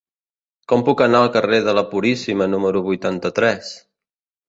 Com 0.73 0.85
puc 0.87 1.03
anar 1.07 1.19
al 1.19 1.29
carrer 1.35 1.61
de 1.69 1.77
la 1.81 1.85
Puríssima 1.93 2.51
número 2.57 2.85
vuitanta-tres? 2.91 3.75